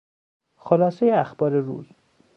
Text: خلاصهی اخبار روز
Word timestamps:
خلاصهی 0.57 1.11
اخبار 1.11 1.51
روز 1.61 1.85